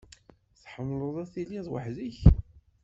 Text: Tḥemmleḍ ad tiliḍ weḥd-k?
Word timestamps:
Tḥemmleḍ 0.61 1.15
ad 1.23 1.29
tiliḍ 1.33 1.67
weḥd-k? 1.71 2.17